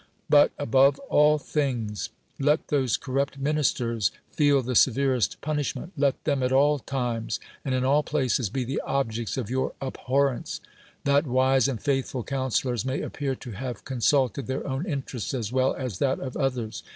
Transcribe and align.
But, 0.31 0.51
above 0.57 0.97
all 1.11 1.37
things, 1.37 2.09
let 2.39 2.69
those 2.69 2.97
corrupt 2.97 3.37
ministers 3.37 4.09
feel 4.31 4.63
the 4.63 4.73
severest 4.73 5.39
pun 5.41 5.57
ishment; 5.59 5.91
let 5.95 6.23
them, 6.23 6.41
at 6.41 6.51
all 6.51 6.79
times, 6.79 7.39
and 7.63 7.75
in 7.75 7.83
all 7.85 8.01
places, 8.01 8.49
be 8.49 8.63
the 8.63 8.81
objects 8.83 9.37
of 9.37 9.51
your 9.51 9.73
abhorrence: 9.79 10.59
that 11.03 11.27
wise 11.27 11.67
and 11.67 11.79
faithful 11.79 12.23
counselors 12.23 12.83
may 12.83 13.01
appear 13.03 13.35
to 13.35 13.51
have 13.51 13.85
con 13.85 13.99
sulted 13.99 14.47
their 14.47 14.65
own 14.67 14.87
interests 14.87 15.35
as 15.35 15.51
well 15.51 15.75
as 15.75 15.99
that 15.99 16.19
of 16.19 16.35
others. 16.35 16.81